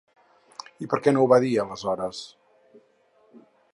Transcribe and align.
I 0.83 0.87
per 0.93 0.99
què 1.07 1.13
no 1.15 1.25
ho 1.25 1.29
va 1.33 1.39
dir 1.43 1.51
aleshores? 1.65 2.23